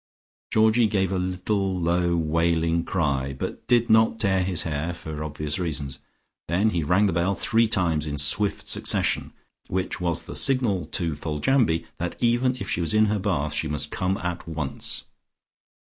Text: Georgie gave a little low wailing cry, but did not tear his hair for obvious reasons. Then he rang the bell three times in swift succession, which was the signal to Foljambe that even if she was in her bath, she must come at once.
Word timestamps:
Georgie 0.51 0.87
gave 0.87 1.11
a 1.11 1.19
little 1.19 1.79
low 1.79 2.15
wailing 2.17 2.83
cry, 2.83 3.33
but 3.33 3.67
did 3.67 3.87
not 3.87 4.19
tear 4.19 4.41
his 4.41 4.63
hair 4.63 4.95
for 4.95 5.23
obvious 5.23 5.59
reasons. 5.59 5.99
Then 6.47 6.71
he 6.71 6.81
rang 6.83 7.05
the 7.05 7.13
bell 7.13 7.35
three 7.35 7.67
times 7.67 8.07
in 8.07 8.17
swift 8.17 8.67
succession, 8.67 9.31
which 9.67 10.01
was 10.01 10.23
the 10.23 10.35
signal 10.35 10.85
to 10.85 11.13
Foljambe 11.15 11.85
that 11.99 12.15
even 12.19 12.55
if 12.55 12.67
she 12.67 12.81
was 12.81 12.95
in 12.95 13.05
her 13.13 13.19
bath, 13.19 13.53
she 13.53 13.67
must 13.67 13.91
come 13.91 14.17
at 14.17 14.47
once. 14.47 15.03